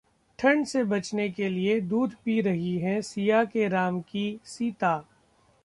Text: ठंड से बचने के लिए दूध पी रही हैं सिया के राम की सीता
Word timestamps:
ठंड 0.39 0.65
से 0.65 0.83
बचने 0.83 1.29
के 1.29 1.49
लिए 1.49 1.79
दूध 1.81 2.15
पी 2.25 2.39
रही 2.41 2.77
हैं 2.77 3.01
सिया 3.01 3.43
के 3.45 3.67
राम 3.67 4.01
की 4.01 4.39
सीता 4.45 4.95